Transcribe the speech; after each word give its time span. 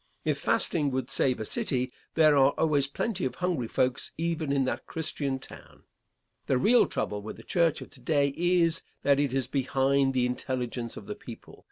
If 0.25 0.39
fasting 0.39 0.89
would 0.89 1.11
save 1.11 1.39
a 1.39 1.45
city, 1.45 1.91
there 2.15 2.35
are 2.35 2.55
always 2.57 2.87
plenty 2.87 3.23
of 3.23 3.35
hungry 3.35 3.67
folks 3.67 4.13
even 4.17 4.51
in 4.51 4.63
that 4.65 4.87
Christian 4.87 5.37
town. 5.37 5.83
The 6.47 6.57
real 6.57 6.87
trouble 6.87 7.21
with 7.21 7.37
the 7.37 7.43
church 7.43 7.81
of 7.81 7.91
to 7.91 7.99
day 7.99 8.33
is, 8.35 8.81
that 9.03 9.19
it 9.19 9.31
is 9.31 9.47
behind 9.47 10.15
the 10.15 10.25
intelligence 10.25 10.97
of 10.97 11.05
the 11.05 11.13
people. 11.13 11.59